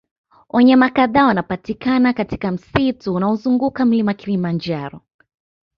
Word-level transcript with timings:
Wanyama 0.49 0.89
kadhaa 0.89 1.25
wanapatikana 1.25 2.13
katika 2.13 2.51
msitu 2.51 3.13
unaozunguka 3.15 3.85
mlima 3.85 4.13
kilimanjaro 4.13 5.01